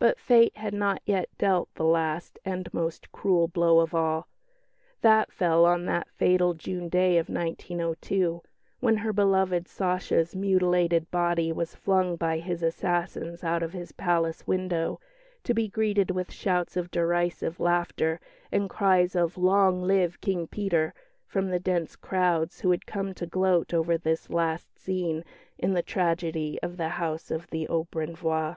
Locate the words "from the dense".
21.26-21.96